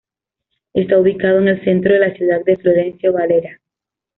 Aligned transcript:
Está 0.73 0.97
ubicado 0.97 1.37
en 1.37 1.49
el 1.49 1.63
Centro 1.63 1.93
de 1.93 1.99
la 1.99 2.11
Ciudad 2.15 2.43
de 2.43 2.57
Florencio 2.57 3.13
Varela. 3.13 3.59